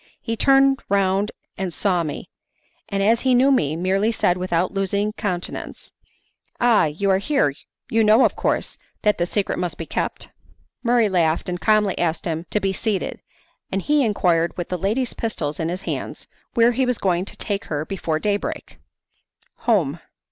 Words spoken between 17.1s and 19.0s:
to take her before day break.